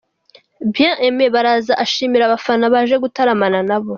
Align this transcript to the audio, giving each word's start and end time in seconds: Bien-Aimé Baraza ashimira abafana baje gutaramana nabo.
Bien-Aimé 0.73 1.25
Baraza 1.35 1.73
ashimira 1.83 2.23
abafana 2.25 2.65
baje 2.73 2.95
gutaramana 3.03 3.59
nabo. 3.69 3.89